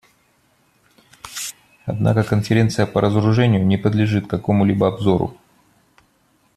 [1.85, 5.37] Однако Конференция по разоружению не подлежит какому-либо обзору.